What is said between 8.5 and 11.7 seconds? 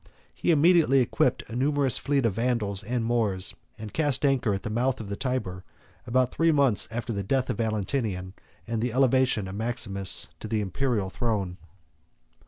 and the elevation of Maximus to the Imperial throne.